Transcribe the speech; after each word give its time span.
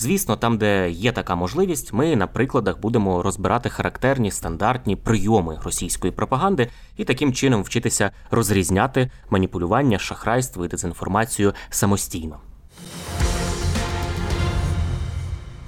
Звісно, 0.00 0.36
там, 0.36 0.58
де 0.58 0.90
є 0.90 1.12
така 1.12 1.34
можливість, 1.34 1.92
ми 1.92 2.16
на 2.16 2.26
прикладах 2.26 2.78
будемо 2.80 3.22
розбирати 3.22 3.70
характерні 3.70 4.30
стандартні 4.30 4.96
прийоми 4.96 5.58
російської 5.64 6.12
пропаганди 6.12 6.68
і 6.96 7.04
таким 7.04 7.32
чином 7.32 7.62
вчитися 7.62 8.10
розрізняти 8.30 9.10
маніпулювання, 9.30 9.98
шахрайство 9.98 10.64
і 10.64 10.68
дезінформацію 10.68 11.52
самостійно. 11.70 12.40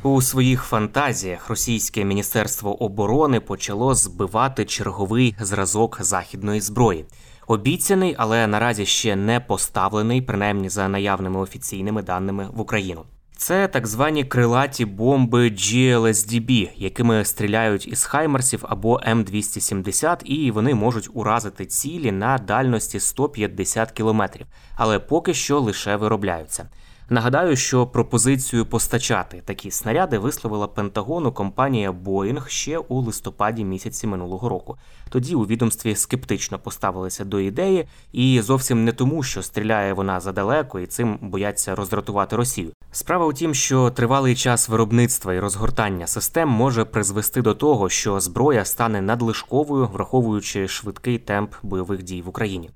У 0.02 0.22
своїх 0.22 0.62
фантазіях 0.62 1.50
російське 1.50 2.04
міністерство 2.04 2.82
оборони 2.82 3.40
почало 3.40 3.94
збивати 3.94 4.64
черговий 4.64 5.36
зразок 5.40 5.98
західної 6.00 6.60
зброї. 6.60 7.04
Обіцяний, 7.46 8.14
але 8.18 8.46
наразі 8.46 8.86
ще 8.86 9.16
не 9.16 9.40
поставлений, 9.40 10.22
принаймні 10.22 10.68
за 10.68 10.88
наявними 10.88 11.40
офіційними 11.40 12.02
даними 12.02 12.48
в 12.52 12.60
Україну. 12.60 13.04
Це 13.40 13.68
так 13.68 13.86
звані 13.86 14.24
крилаті 14.24 14.84
бомби 14.84 15.48
GLSDB, 15.48 16.70
якими 16.76 17.24
стріляють 17.24 17.88
із 17.88 18.04
Хаймерсів 18.04 18.64
або 18.68 18.98
М270, 18.98 20.24
і 20.24 20.50
вони 20.50 20.74
можуть 20.74 21.08
уразити 21.12 21.66
цілі 21.66 22.12
на 22.12 22.38
дальності 22.38 23.00
150 23.00 23.90
кілометрів, 23.90 24.46
але 24.76 24.98
поки 24.98 25.34
що 25.34 25.60
лише 25.60 25.96
виробляються. 25.96 26.68
Нагадаю, 27.12 27.56
що 27.56 27.86
пропозицію 27.86 28.66
постачати 28.66 29.42
такі 29.44 29.70
снаряди 29.70 30.18
висловила 30.18 30.66
Пентагону 30.66 31.32
компанія 31.32 31.90
Boeing 31.90 32.48
ще 32.48 32.78
у 32.78 33.00
листопаді 33.00 33.64
місяці 33.64 34.06
минулого 34.06 34.48
року. 34.48 34.76
Тоді 35.08 35.34
у 35.34 35.46
відомстві 35.46 35.94
скептично 35.94 36.58
поставилися 36.58 37.24
до 37.24 37.40
ідеї, 37.40 37.88
і 38.12 38.40
зовсім 38.40 38.84
не 38.84 38.92
тому, 38.92 39.22
що 39.22 39.42
стріляє 39.42 39.92
вона 39.92 40.20
задалеко 40.20 40.80
і 40.80 40.86
цим 40.86 41.18
бояться 41.22 41.74
роздратувати 41.74 42.36
Росію. 42.36 42.72
Справа 42.92 43.26
у 43.26 43.32
тім, 43.32 43.54
що 43.54 43.90
тривалий 43.90 44.34
час 44.34 44.68
виробництва 44.68 45.34
і 45.34 45.40
розгортання 45.40 46.06
систем 46.06 46.48
може 46.48 46.84
призвести 46.84 47.42
до 47.42 47.54
того, 47.54 47.88
що 47.88 48.20
зброя 48.20 48.64
стане 48.64 49.00
надлишковою, 49.00 49.86
враховуючи 49.92 50.68
швидкий 50.68 51.18
темп 51.18 51.54
бойових 51.62 52.02
дій 52.02 52.22
в 52.22 52.28
Україні. 52.28 52.70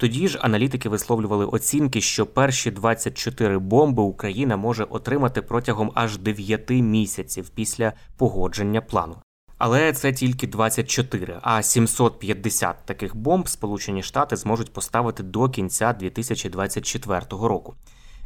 Тоді 0.00 0.28
ж 0.28 0.38
аналітики 0.42 0.88
висловлювали 0.88 1.46
оцінки, 1.46 2.00
що 2.00 2.26
перші 2.26 2.70
24 2.70 3.58
бомби 3.58 4.02
Україна 4.02 4.56
може 4.56 4.84
отримати 4.84 5.42
протягом 5.42 5.92
аж 5.94 6.18
9 6.18 6.70
місяців 6.70 7.48
після 7.48 7.92
погодження 8.16 8.80
плану. 8.80 9.16
Але 9.58 9.92
це 9.92 10.12
тільки 10.12 10.46
24, 10.46 11.38
а 11.42 11.62
750 11.62 12.76
таких 12.84 13.16
бомб 13.16 13.48
Сполучені 13.48 14.02
Штати 14.02 14.36
зможуть 14.36 14.72
поставити 14.72 15.22
до 15.22 15.48
кінця 15.48 15.92
2024 15.92 17.20
року. 17.30 17.74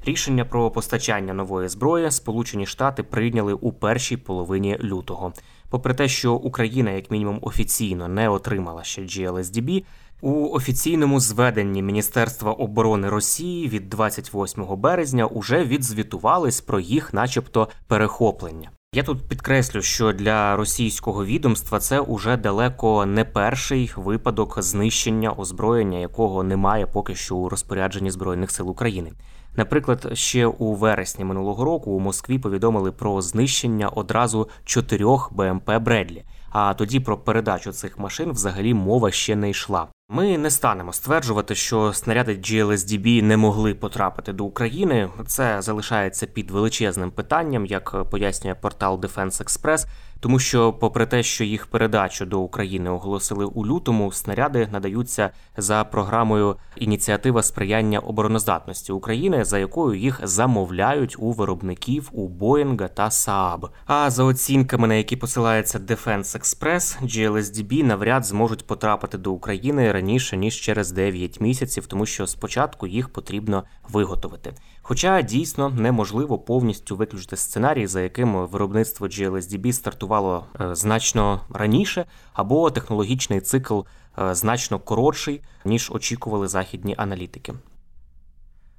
Рішення 0.06 0.44
про 0.44 0.70
постачання 0.70 1.34
нової 1.34 1.68
зброї 1.68 2.10
Сполучені 2.10 2.66
Штати 2.66 3.02
прийняли 3.02 3.52
у 3.52 3.72
першій 3.72 4.16
половині 4.16 4.78
лютого. 4.82 5.32
Попри 5.70 5.94
те, 5.94 6.08
що 6.08 6.34
Україна, 6.34 6.90
як 6.90 7.10
мінімум, 7.10 7.38
офіційно 7.42 8.08
не 8.08 8.28
отримала 8.28 8.84
ще 8.84 9.02
GLSDB, 9.02 9.84
у 10.20 10.48
офіційному 10.48 11.20
зведенні 11.20 11.82
Міністерства 11.82 12.52
оборони 12.52 13.08
Росії 13.08 13.68
від 13.68 13.88
28 13.88 14.66
березня 14.76 15.26
уже 15.26 15.64
відзвітувались 15.64 16.60
про 16.60 16.80
їх, 16.80 17.14
начебто, 17.14 17.68
перехоплення. 17.86 18.70
Я 18.94 19.02
тут 19.02 19.28
підкреслю, 19.28 19.82
що 19.82 20.12
для 20.12 20.56
російського 20.56 21.24
відомства 21.24 21.78
це 21.78 22.00
уже 22.00 22.36
далеко 22.36 23.06
не 23.06 23.24
перший 23.24 23.92
випадок 23.96 24.62
знищення 24.62 25.32
озброєння, 25.32 25.98
якого 25.98 26.42
немає 26.42 26.86
поки 26.86 27.14
що 27.14 27.36
у 27.36 27.48
розпорядженні 27.48 28.10
збройних 28.10 28.50
сил 28.50 28.70
України. 28.70 29.12
Наприклад, 29.56 30.10
ще 30.12 30.46
у 30.46 30.74
вересні 30.74 31.24
минулого 31.24 31.64
року 31.64 31.90
у 31.90 32.00
Москві 32.00 32.38
повідомили 32.38 32.92
про 32.92 33.22
знищення 33.22 33.88
одразу 33.88 34.48
чотирьох 34.64 35.32
БМП 35.32 35.70
Бредлі. 35.80 36.24
А 36.54 36.74
тоді 36.74 37.00
про 37.00 37.18
передачу 37.18 37.72
цих 37.72 37.98
машин 37.98 38.30
взагалі 38.32 38.74
мова 38.74 39.10
ще 39.10 39.36
не 39.36 39.50
йшла. 39.50 39.88
Ми 40.08 40.38
не 40.38 40.50
станемо 40.50 40.92
стверджувати, 40.92 41.54
що 41.54 41.92
снаряди 41.92 42.32
GLSDB 42.32 43.22
не 43.22 43.36
могли 43.36 43.74
потрапити 43.74 44.32
до 44.32 44.44
України. 44.44 45.10
Це 45.26 45.62
залишається 45.62 46.26
під 46.26 46.50
величезним 46.50 47.10
питанням, 47.10 47.66
як 47.66 48.10
пояснює 48.10 48.54
портал 48.54 49.00
Defense 49.02 49.44
Express, 49.44 49.86
тому 50.20 50.38
що, 50.38 50.72
попри 50.72 51.06
те, 51.06 51.22
що 51.22 51.44
їх 51.44 51.66
передачу 51.66 52.26
до 52.26 52.40
України 52.40 52.90
оголосили 52.90 53.44
у 53.44 53.66
лютому, 53.66 54.12
снаряди 54.12 54.68
надаються 54.72 55.30
за 55.56 55.84
програмою 55.84 56.56
ініціатива 56.76 57.42
сприяння 57.42 57.98
обороноздатності 57.98 58.92
України, 58.92 59.44
за 59.44 59.58
якою 59.58 60.00
їх 60.00 60.20
замовляють 60.22 61.16
у 61.18 61.32
виробників 61.32 62.10
у 62.12 62.28
Боїнга 62.28 62.88
та 62.88 63.08
Saab. 63.08 63.68
А 63.86 64.10
за 64.10 64.24
оцінками, 64.24 64.88
на 64.88 64.94
які 64.94 65.16
посилається 65.16 65.78
Defense 65.78 66.38
Express, 66.44 67.02
GLSDB 67.02 67.82
навряд 67.82 68.24
зможуть 68.24 68.66
потрапити 68.66 69.18
до 69.18 69.32
України 69.32 69.92
раніше 69.92 70.36
ніж 70.36 70.60
через 70.60 70.92
9 70.92 71.40
місяців, 71.40 71.86
тому 71.86 72.06
що 72.06 72.26
спочатку 72.26 72.86
їх 72.86 73.08
потрібно 73.08 73.64
виготовити. 73.88 74.54
Хоча 74.82 75.22
дійсно 75.22 75.68
неможливо 75.70 76.38
повністю 76.38 76.96
виключити 76.96 77.36
сценарій, 77.36 77.86
за 77.86 78.00
яким 78.00 78.46
виробництво 78.46 79.06
GLSDB 79.06 79.72
стартувало 79.72 80.46
е, 80.60 80.74
значно 80.74 81.40
раніше, 81.52 82.04
або 82.32 82.70
технологічний 82.70 83.40
цикл 83.40 83.80
е, 84.18 84.34
значно 84.34 84.78
коротший, 84.78 85.40
ніж 85.64 85.90
очікували 85.90 86.48
західні 86.48 86.94
аналітики. 86.98 87.54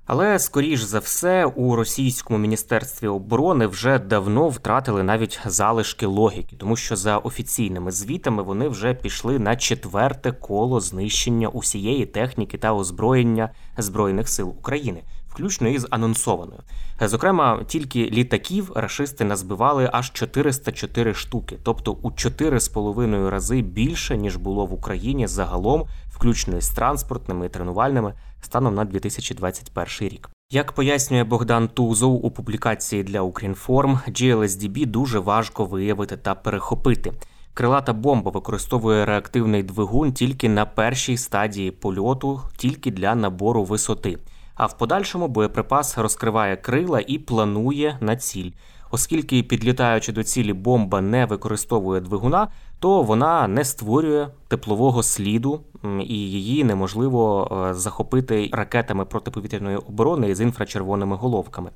Але 0.08 0.40
скоріш 0.40 0.82
за 0.82 1.00
все 1.00 1.46
у 1.46 1.76
російському 1.76 2.40
міністерстві 2.40 3.08
оборони 3.08 3.68
вже 3.68 4.00
давно 4.00 4.50
втратили 4.50 5.04
навіть 5.04 5.40
залишки 5.46 6.06
логіки, 6.06 6.56
тому 6.56 6.76
що 6.76 6.96
за 6.96 7.18
офіційними 7.18 7.92
звітами 7.92 8.44
вони 8.44 8.68
вже 8.68 8.94
пішли 8.94 9.40
на 9.40 9.56
четверте 9.56 10.32
коло 10.32 10.80
знищення 10.80 11.48
усієї 11.48 12.06
техніки 12.06 12.58
та 12.58 12.74
озброєння 12.74 13.50
збройних 13.78 14.30
сил 14.30 14.50
України, 14.50 15.04
включно 15.36 15.68
із 15.68 15.88
анонсованою. 15.90 16.60
Зокрема, 17.02 17.64
тільки 17.68 18.00
літаків 18.00 18.72
рашисти 18.76 19.26
назбивали 19.26 19.90
аж 19.94 20.12
404 20.12 21.14
штуки, 21.14 21.58
тобто 21.64 21.92
у 21.92 22.12
4,5 22.12 23.30
рази 23.30 23.62
більше 23.62 24.18
ніж 24.18 24.36
було 24.36 24.66
в 24.66 24.74
Україні 24.74 25.28
загалом, 25.28 25.86
включно 26.14 26.58
із 26.58 26.70
транспортними 26.70 27.46
і 27.46 27.50
тренувальними 27.50 28.14
станом 28.42 28.76
на 28.76 28.86
2021 28.86 30.10
рік. 30.10 30.30
Як 30.52 30.72
пояснює 30.72 31.24
Богдан 31.24 31.68
Тузов 31.68 32.26
у 32.26 32.32
публікації 32.32 33.04
для 33.04 33.22
Укрінформ, 33.22 34.00
GLSDB 34.08 34.86
дуже 34.86 35.20
важко 35.20 35.66
виявити 35.66 36.18
та 36.18 36.36
перехопити. 36.36 37.12
Крилата 37.54 37.94
бомба 37.94 38.32
використовує 38.32 39.06
реактивний 39.06 39.64
двигун 39.64 40.14
тільки 40.14 40.50
на 40.50 40.66
першій 40.66 41.18
стадії 41.18 41.72
польоту, 41.72 42.42
тільки 42.58 42.92
для 42.92 43.16
набору 43.16 43.64
висоти. 43.64 44.18
А 44.56 44.66
в 44.66 44.78
подальшому 44.78 45.28
боєприпас 45.28 45.98
розкриває 45.98 46.56
крила 46.58 47.02
і 47.08 47.18
планує 47.18 47.98
на 48.02 48.16
ціль. 48.16 48.52
Оскільки 48.92 49.44
підлітаючи 49.44 50.12
до 50.12 50.24
цілі 50.24 50.54
бомба 50.54 51.02
не 51.02 51.26
використовує 51.26 52.02
двигуна, 52.02 52.48
то 52.80 53.02
вона 53.02 53.48
не 53.48 53.66
створює 53.66 54.28
теплового 54.48 55.04
сліду, 55.04 55.62
і 56.00 56.16
її 56.16 56.64
неможливо 56.64 57.52
е, 57.52 57.74
захопити 57.74 58.50
ракетами 58.54 59.06
протиповітряної 59.06 59.78
оборони 59.78 60.36
з 60.36 60.42
інфрачервоними 60.42 61.16
головками. 61.16 61.70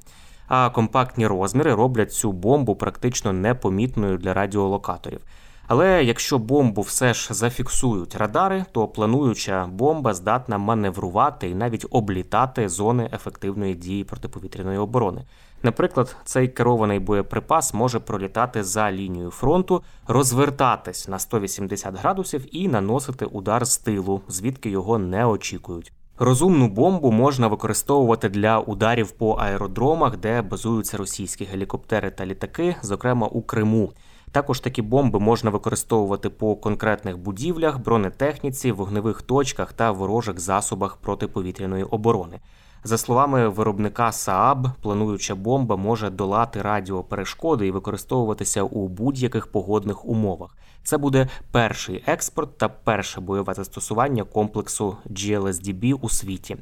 А 0.47 0.69
компактні 0.69 1.27
розміри 1.27 1.75
роблять 1.75 2.13
цю 2.13 2.31
бомбу 2.31 2.75
практично 2.75 3.33
непомітною 3.33 4.17
для 4.17 4.33
радіолокаторів. 4.33 5.21
Але 5.69 6.03
якщо 6.03 6.39
бомбу 6.39 6.81
все 6.81 7.13
ж 7.13 7.33
зафіксують 7.33 8.15
радари, 8.15 8.65
то 8.71 8.87
плануюча 8.87 9.67
бомба 9.67 10.13
здатна 10.13 10.57
маневрувати 10.57 11.49
і 11.49 11.55
навіть 11.55 11.85
облітати 11.89 12.69
зони 12.69 13.09
ефективної 13.13 13.75
дії 13.75 14.03
протиповітряної 14.03 14.77
оборони. 14.77 15.23
Наприклад, 15.63 16.15
цей 16.25 16.47
керований 16.47 16.99
боєприпас 16.99 17.73
може 17.73 17.99
пролітати 17.99 18.63
за 18.63 18.91
лінією 18.91 19.31
фронту, 19.31 19.83
розвертатись 20.07 21.07
на 21.07 21.19
180 21.19 21.95
градусів 21.99 22.55
і 22.55 22.67
наносити 22.67 23.25
удар 23.25 23.67
з 23.67 23.77
тилу, 23.77 24.21
звідки 24.27 24.69
його 24.69 24.97
не 24.97 25.25
очікують. 25.25 25.91
Розумну 26.19 26.67
бомбу 26.67 27.11
можна 27.11 27.47
використовувати 27.47 28.29
для 28.29 28.59
ударів 28.59 29.11
по 29.11 29.31
аеродромах, 29.31 30.17
де 30.17 30.41
базуються 30.41 30.97
російські 30.97 31.45
гелікоптери 31.45 32.11
та 32.11 32.25
літаки, 32.25 32.75
зокрема 32.81 33.27
у 33.27 33.41
Криму. 33.41 33.91
Також 34.31 34.59
такі 34.59 34.81
бомби 34.81 35.19
можна 35.19 35.49
використовувати 35.49 36.29
по 36.29 36.55
конкретних 36.55 37.17
будівлях, 37.17 37.79
бронетехніці, 37.79 38.71
вогневих 38.71 39.21
точках 39.21 39.73
та 39.73 39.91
ворожих 39.91 40.39
засобах 40.39 40.97
протиповітряної 40.97 41.83
оборони. 41.83 42.39
За 42.83 42.97
словами 42.97 43.49
виробника 43.49 44.09
Saab, 44.09 44.71
плануюча 44.81 45.35
бомба 45.35 45.75
може 45.75 46.09
долати 46.09 46.61
радіоперешкоди 46.61 47.67
і 47.67 47.71
використовуватися 47.71 48.63
у 48.63 48.87
будь-яких 48.87 49.47
погодних 49.47 50.05
умовах. 50.05 50.57
Це 50.83 50.97
буде 50.97 51.27
перший 51.51 52.03
експорт 52.05 52.57
та 52.57 52.69
перше 52.69 53.21
бойове 53.21 53.53
застосування 53.53 54.23
комплексу 54.23 54.97
GLSDB 55.09 55.93
у 55.93 56.09
світі. 56.09 56.57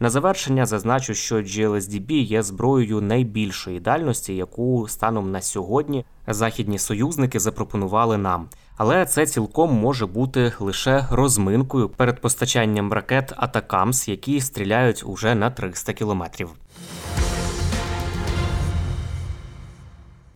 На 0.00 0.10
завершення 0.10 0.66
зазначу, 0.66 1.14
що 1.14 1.36
GLSDB 1.36 2.12
є 2.12 2.42
зброєю 2.42 3.00
найбільшої 3.00 3.80
дальності, 3.80 4.36
яку 4.36 4.88
станом 4.88 5.30
на 5.30 5.40
сьогодні 5.40 6.04
західні 6.26 6.78
союзники 6.78 7.40
запропонували 7.40 8.18
нам. 8.18 8.48
Але 8.76 9.06
це 9.06 9.26
цілком 9.26 9.72
може 9.74 10.06
бути 10.06 10.52
лише 10.60 11.06
розминкою 11.10 11.88
перед 11.88 12.20
постачанням 12.20 12.92
ракет 12.92 13.32
Атакамс, 13.36 14.08
які 14.08 14.40
стріляють 14.40 15.04
уже 15.06 15.34
на 15.34 15.50
300 15.50 15.92
кілометрів. 15.92 16.48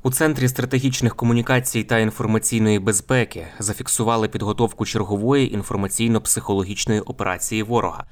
У 0.02 0.11
центрі 0.11 0.49
стратегічних 0.49 1.16
комунікацій 1.16 1.82
та 1.82 1.99
інформаційної 1.99 2.78
безпеки 2.78 3.46
зафіксували 3.58 4.28
підготовку 4.28 4.87
чергової 4.87 5.56
інформаційно-психологічної 5.56 7.00
операції 7.00 7.62
ворога. 7.62 8.04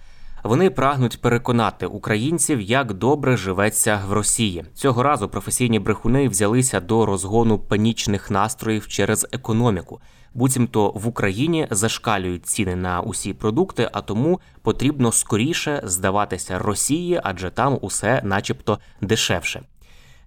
Вони 0.46 0.70
прагнуть 0.70 1.20
переконати 1.20 1.86
українців, 1.86 2.60
як 2.60 2.94
добре 2.94 3.36
живеться 3.36 4.02
в 4.08 4.12
Росії. 4.12 4.64
Цього 4.74 5.02
разу 5.02 5.28
професійні 5.28 5.78
брехуни 5.78 6.28
взялися 6.28 6.80
до 6.80 7.06
розгону 7.06 7.58
панічних 7.58 8.30
настроїв 8.30 8.88
через 8.88 9.26
економіку. 9.32 10.00
Буцімто 10.34 10.90
в 10.90 11.06
Україні 11.08 11.68
зашкалюють 11.70 12.46
ціни 12.46 12.76
на 12.76 13.00
усі 13.00 13.34
продукти, 13.34 13.88
а 13.92 14.00
тому 14.00 14.40
потрібно 14.62 15.12
скоріше 15.12 15.80
здаватися 15.84 16.58
Росії, 16.58 17.20
адже 17.24 17.50
там 17.50 17.78
усе, 17.80 18.20
начебто, 18.24 18.78
дешевше. 19.00 19.62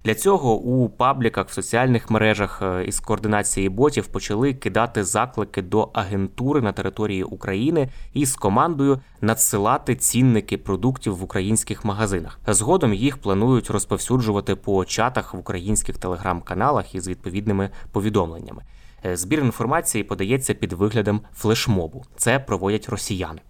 Для 0.03 0.15
цього 0.15 0.55
у 0.55 0.89
пабліках 0.89 1.49
в 1.49 1.53
соціальних 1.53 2.09
мережах 2.09 2.61
е, 2.61 2.83
із 2.85 2.99
координації 2.99 3.69
ботів 3.69 4.07
почали 4.07 4.53
кидати 4.53 5.03
заклики 5.03 5.61
до 5.61 5.89
агентури 5.93 6.61
на 6.61 6.71
території 6.71 7.23
України 7.23 7.89
і 8.13 8.25
з 8.25 8.35
командою 8.35 8.99
надсилати 9.21 9.95
цінники 9.95 10.57
продуктів 10.57 11.17
в 11.17 11.23
українських 11.23 11.85
магазинах. 11.85 12.39
Згодом 12.47 12.93
їх 12.93 13.17
планують 13.17 13.69
розповсюджувати 13.69 14.55
по 14.55 14.85
чатах 14.85 15.33
в 15.33 15.37
українських 15.37 15.97
телеграм-каналах 15.97 16.95
із 16.95 17.07
відповідними 17.07 17.69
повідомленнями. 17.91 18.63
Е, 19.05 19.17
збір 19.17 19.39
інформації 19.39 20.03
подається 20.03 20.53
під 20.53 20.73
виглядом 20.73 21.21
флешмобу. 21.35 22.03
Це 22.15 22.39
проводять 22.39 22.89
росіяни. 22.89 23.41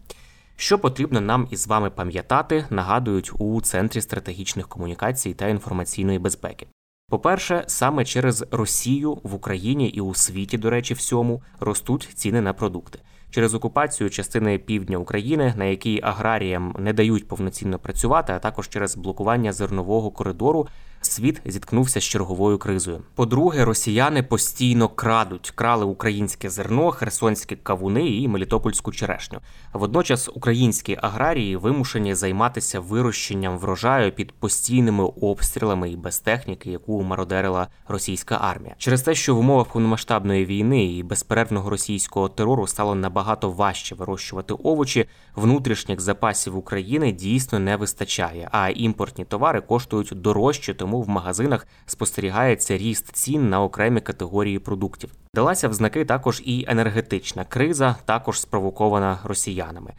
Що 0.62 0.80
потрібно 0.80 1.22
нам 1.22 1.48
із 1.52 1.68
вами 1.68 1.90
пам'ятати, 1.90 2.66
нагадують 2.70 3.32
у 3.40 3.62
Центрі 3.62 4.02
стратегічних 4.02 4.68
комунікацій 4.68 5.34
та 5.34 5.48
інформаційної 5.48 6.20
безпеки. 6.20 6.68
По-перше, 7.10 7.64
саме 7.68 8.06
через 8.06 8.46
Росію 8.52 9.18
в 9.24 9.34
Україні 9.34 9.90
і 9.90 10.02
у 10.02 10.14
світі, 10.14 10.58
до 10.58 10.70
речі, 10.70 10.94
всьому 10.94 11.42
ростуть 11.60 12.10
ціни 12.16 12.42
на 12.42 12.54
продукти. 12.54 13.00
Через 13.30 13.54
окупацію 13.54 14.10
частини 14.10 14.58
півдня 14.58 14.98
України, 14.98 15.54
на 15.58 15.66
якій 15.66 16.00
аграріям 16.04 16.76
не 16.80 16.94
дають 16.94 17.28
повноцінно 17.28 17.80
працювати, 17.80 18.34
а 18.34 18.40
також 18.40 18.70
через 18.70 18.98
блокування 18.98 19.54
зернового 19.54 20.12
коридору, 20.12 20.68
світ 21.02 21.42
зіткнувся 21.46 22.00
з 22.00 22.04
черговою 22.04 22.58
кризою. 22.58 23.02
По-друге, 23.16 23.66
росіяни 23.66 24.24
постійно 24.24 24.90
крадуть, 24.90 25.52
крали 25.56 25.86
українське 25.86 26.50
зерно, 26.50 26.92
херсонські 26.92 27.56
кавуни 27.56 28.08
і 28.08 28.28
мелітопольську 28.28 28.92
черешню. 28.92 29.40
Водночас 29.74 30.30
українські 30.34 30.98
аграрії 31.02 31.56
вимушені 31.56 32.16
займатися 32.16 32.80
вирощенням 32.80 33.58
врожаю 33.58 34.12
під 34.12 34.32
постійними 34.32 35.04
обстрілами 35.04 35.90
і 35.92 35.96
без 35.96 36.20
техніки, 36.20 36.72
яку 36.72 37.04
мародерила 37.04 37.68
російська 37.88 38.38
армія. 38.42 38.76
Через 38.78 39.02
те, 39.02 39.16
що 39.16 39.36
в 39.36 39.40
умовах 39.40 39.68
повномасштабної 39.68 40.46
війни 40.46 40.86
і 40.86 41.04
безперервного 41.04 41.70
російського 41.70 42.30
терору 42.30 42.68
стало 42.68 42.96
набагато 42.96 43.52
важче 43.52 43.96
вирощувати 43.96 44.54
овочі, 44.54 45.06
внутрішніх 45.36 46.00
запасів 46.00 46.58
України 46.58 47.12
дійсно 47.12 47.60
не 47.60 47.76
вистачає, 47.76 48.50
а 48.52 48.70
імпортні 48.70 49.26
товари 49.26 49.62
коштують 49.62 50.12
дорожче, 50.16 50.74
тому 50.90 51.02
в 51.02 51.10
магазинах 51.10 51.68
спостерігається 51.86 52.78
ріст 52.78 53.16
цін 53.16 53.50
на 53.50 53.62
окремі 53.62 54.02
категорії 54.02 54.60
продуктів. 54.60 55.10
Далася 55.36 55.68
в 55.68 55.74
знаки 55.74 56.06
також 56.06 56.42
і 56.46 56.66
енергетична 56.68 57.44
криза, 57.44 57.96
також 58.06 58.42
спровокована 58.42 59.20
росіянами. 59.24 59.94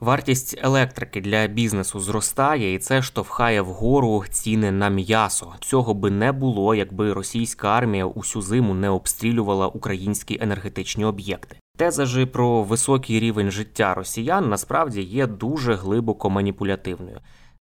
Вартість 0.00 0.58
електрики 0.62 1.20
для 1.20 1.46
бізнесу 1.46 2.00
зростає, 2.00 2.74
і 2.74 2.78
це 2.78 3.02
штовхає 3.02 3.62
вгору 3.62 4.24
ціни 4.30 4.70
на 4.70 4.88
м'ясо. 4.88 5.52
Цього 5.60 5.94
би 5.94 6.10
не 6.10 6.32
було, 6.32 6.74
якби 6.74 7.12
російська 7.12 7.68
армія 7.68 8.06
усю 8.06 8.42
зиму 8.42 8.74
не 8.74 8.88
обстрілювала 8.88 9.66
українські 9.68 10.38
енергетичні 10.40 11.04
об'єкти. 11.04 11.56
Теза 11.76 12.06
ж 12.06 12.26
про 12.26 12.62
високий 12.62 13.20
рівень 13.20 13.50
життя 13.50 13.94
росіян 13.94 14.48
насправді 14.48 15.02
є 15.02 15.26
дуже 15.26 15.74
глибоко 15.74 16.30
маніпулятивною. 16.30 17.20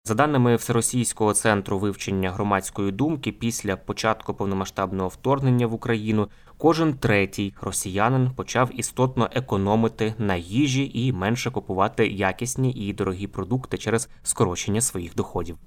За 0.07 0.15
даними 0.15 0.57
Всеросійського 0.57 1.35
центру 1.35 1.79
вивчення 1.79 2.31
громадської 2.31 2.93
думки, 2.93 3.33
після 3.33 3.77
початку 3.77 4.35
повномасштабного 4.35 5.09
вторгнення 5.09 5.67
в 5.67 5.75
Україну 5.75 6.29
кожен 6.59 6.95
третій 6.95 7.55
росіянин 7.61 8.31
почав 8.31 8.71
істотно 8.81 9.31
економити 9.33 10.15
на 10.19 10.37
їжі 10.37 10.91
і 10.95 11.13
менше 11.13 11.51
купувати 11.51 12.07
якісні 12.07 12.73
і 12.73 12.93
дорогі 12.93 13.27
продукти 13.27 13.79
через 13.79 14.09
скорочення 14.23 14.81
своїх 14.81 15.15
доходів. 15.15 15.59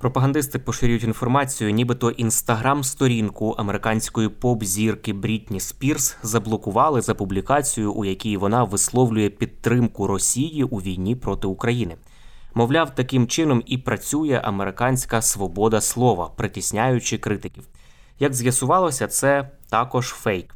Пропагандисти 0.00 0.58
поширюють 0.58 1.04
інформацію, 1.04 1.70
нібито 1.70 2.10
інстаграм-сторінку 2.10 3.50
американської 3.50 4.28
поп-зірки 4.28 5.12
Брітні 5.12 5.60
Спірс 5.60 6.16
заблокували 6.22 7.00
за 7.00 7.14
публікацію, 7.14 7.92
у 7.92 8.04
якій 8.04 8.36
вона 8.36 8.64
висловлює 8.64 9.28
підтримку 9.28 10.06
Росії 10.06 10.64
у 10.64 10.76
війні 10.76 11.16
проти 11.16 11.46
України. 11.46 11.96
Мовляв, 12.54 12.94
таким 12.94 13.26
чином 13.26 13.62
і 13.66 13.78
працює 13.78 14.40
американська 14.44 15.22
свобода 15.22 15.80
слова, 15.80 16.30
притісняючи 16.36 17.18
критиків. 17.18 17.64
Як 18.18 18.34
з'ясувалося, 18.34 19.06
це 19.06 19.50
також 19.70 20.08
фейк. 20.08 20.54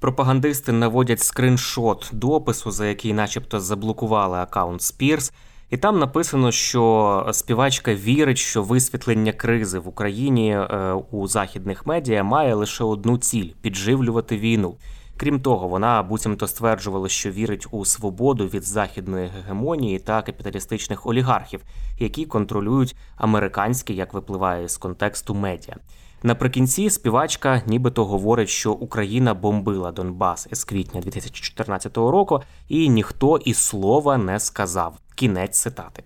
Пропагандисти 0.00 0.72
наводять 0.72 1.20
скриншот 1.20 2.10
допису, 2.12 2.70
за 2.70 2.86
який, 2.86 3.12
начебто, 3.12 3.60
заблокували 3.60 4.38
аккаунт 4.38 4.82
Спірс. 4.82 5.32
І 5.70 5.76
там 5.76 5.98
написано, 5.98 6.52
що 6.52 7.26
співачка 7.32 7.94
вірить, 7.94 8.38
що 8.38 8.62
висвітлення 8.62 9.32
кризи 9.32 9.78
в 9.78 9.88
Україні 9.88 10.50
е, 10.50 10.92
у 11.10 11.26
західних 11.26 11.86
медіа 11.86 12.22
має 12.22 12.54
лише 12.54 12.84
одну 12.84 13.18
ціль 13.18 13.50
підживлювати 13.60 14.36
війну. 14.36 14.76
Крім 15.16 15.40
того, 15.40 15.68
вона 15.68 16.02
буцімто 16.02 16.46
стверджувала, 16.46 17.08
що 17.08 17.30
вірить 17.30 17.66
у 17.70 17.84
свободу 17.84 18.46
від 18.46 18.62
західної 18.62 19.28
гегемонії 19.28 19.98
та 19.98 20.22
капіталістичних 20.22 21.06
олігархів, 21.06 21.60
які 21.98 22.24
контролюють 22.24 22.96
американські, 23.16 23.94
як 23.94 24.14
випливає 24.14 24.68
з 24.68 24.76
контексту 24.76 25.34
медіа. 25.34 25.76
Наприкінці 26.22 26.90
співачка 26.90 27.62
нібито 27.66 28.04
говорить, 28.04 28.48
що 28.48 28.72
Україна 28.72 29.34
бомбила 29.34 29.92
Донбас 29.92 30.48
з 30.52 30.64
квітня 30.64 31.00
2014 31.00 31.96
року, 31.96 32.42
і 32.68 32.88
ніхто 32.88 33.38
і 33.44 33.54
слова 33.54 34.16
не 34.16 34.40
сказав. 34.40 34.98
Кінець 35.16 35.60
цитати. 35.60 36.02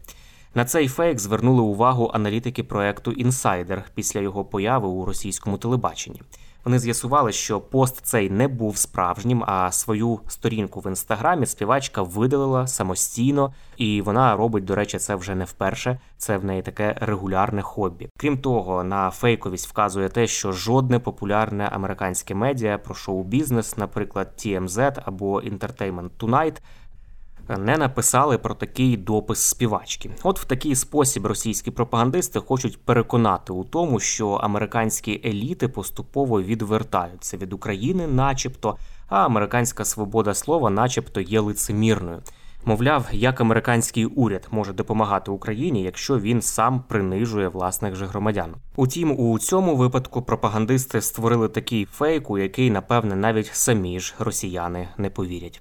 На 0.54 0.64
цей 0.64 0.88
фейк 0.88 1.18
звернули 1.18 1.62
увагу 1.62 2.10
аналітики 2.14 2.62
проекту 2.62 3.12
Інсайдер 3.12 3.84
після 3.94 4.20
його 4.20 4.44
появи 4.44 4.88
у 4.88 5.04
російському 5.04 5.58
телебаченні. 5.58 6.22
Вони 6.64 6.78
з'ясували, 6.78 7.32
що 7.32 7.60
пост 7.60 8.00
цей 8.02 8.30
не 8.30 8.48
був 8.48 8.76
справжнім, 8.76 9.44
а 9.46 9.72
свою 9.72 10.20
сторінку 10.28 10.80
в 10.80 10.86
інстаграмі 10.86 11.46
співачка 11.46 12.02
видалила 12.02 12.66
самостійно, 12.66 13.54
і 13.76 14.02
вона 14.02 14.36
робить, 14.36 14.64
до 14.64 14.74
речі, 14.74 14.98
це 14.98 15.14
вже 15.14 15.34
не 15.34 15.44
вперше. 15.44 16.00
Це 16.16 16.36
в 16.36 16.44
неї 16.44 16.62
таке 16.62 16.96
регулярне 17.00 17.62
хобі. 17.62 18.08
Крім 18.18 18.38
того, 18.38 18.84
на 18.84 19.10
фейковість 19.10 19.68
вказує 19.68 20.08
те, 20.08 20.26
що 20.26 20.52
жодне 20.52 20.98
популярне 20.98 21.68
американське 21.72 22.34
медіа 22.34 22.78
про 22.78 22.94
шоу-бізнес, 22.94 23.76
наприклад, 23.76 24.32
TMZ 24.38 25.02
або 25.04 25.40
Entertainment 25.40 26.10
Tonight, 26.18 26.56
не 27.56 27.76
написали 27.76 28.38
про 28.38 28.54
такий 28.54 28.96
допис 28.96 29.38
співачки. 29.38 30.10
От 30.22 30.40
в 30.40 30.44
такий 30.44 30.74
спосіб 30.74 31.26
російські 31.26 31.70
пропагандисти 31.70 32.40
хочуть 32.40 32.84
переконати 32.84 33.52
у 33.52 33.64
тому, 33.64 34.00
що 34.00 34.30
американські 34.30 35.20
еліти 35.24 35.68
поступово 35.68 36.42
відвертаються 36.42 37.36
від 37.36 37.52
України, 37.52 38.06
начебто, 38.06 38.76
а 39.08 39.24
американська 39.24 39.84
свобода 39.84 40.34
слова, 40.34 40.70
начебто, 40.70 41.20
є 41.20 41.40
лицемірною. 41.40 42.22
Мовляв, 42.64 43.08
як 43.12 43.40
американський 43.40 44.04
уряд 44.04 44.48
може 44.50 44.72
допомагати 44.72 45.30
Україні, 45.30 45.82
якщо 45.82 46.18
він 46.18 46.42
сам 46.42 46.84
принижує 46.88 47.48
власних 47.48 47.94
же 47.94 48.06
громадян. 48.06 48.54
Утім, 48.76 49.20
у 49.20 49.38
цьому 49.38 49.76
випадку 49.76 50.22
пропагандисти 50.22 51.00
створили 51.00 51.48
такий 51.48 51.84
фейк, 51.84 52.30
у 52.30 52.38
який, 52.38 52.70
напевне, 52.70 53.16
навіть 53.16 53.50
самі 53.52 54.00
ж 54.00 54.14
росіяни 54.18 54.88
не 54.98 55.10
повірять. 55.10 55.60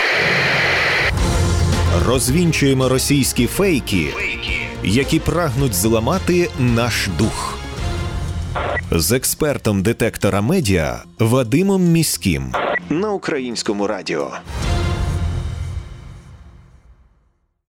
Розвінчуємо 2.07 2.89
російські 2.89 3.47
фейки, 3.47 4.07
які 4.83 5.19
прагнуть 5.19 5.73
зламати 5.73 6.49
наш 6.59 7.09
дух. 7.17 7.57
З 8.91 9.11
експертом 9.11 9.83
детектора 9.83 10.41
медіа 10.41 11.03
Вадимом 11.19 11.83
Міським 11.83 12.53
на 12.89 13.11
українському 13.11 13.87
радіо. 13.87 14.31